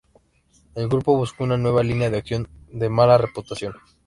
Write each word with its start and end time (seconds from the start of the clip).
El 0.73 0.89
grupo 0.89 1.15
buscó 1.15 1.43
una 1.43 1.57
nueva 1.59 1.83
línea 1.83 2.09
de 2.09 2.17
acción 2.17 2.49
de 2.71 2.89
mala 2.89 3.19
reputación. 3.19 3.75